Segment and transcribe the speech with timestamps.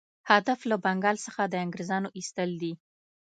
[0.31, 2.73] هدف له بنګال څخه د انګرېزانو ایستل دي.